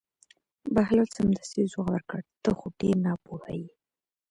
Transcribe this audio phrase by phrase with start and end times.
[0.75, 3.69] بهلول سمدستي ځواب ورکړ: ته خو ډېر ناپوهه یې.